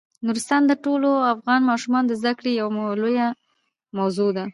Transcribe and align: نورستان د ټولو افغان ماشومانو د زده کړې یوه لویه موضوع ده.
نورستان 0.25 0.61
د 0.67 0.73
ټولو 0.85 1.09
افغان 1.33 1.61
ماشومانو 1.71 2.07
د 2.09 2.13
زده 2.21 2.33
کړې 2.39 2.51
یوه 2.61 2.71
لویه 3.01 3.27
موضوع 3.97 4.29
ده. 4.37 4.45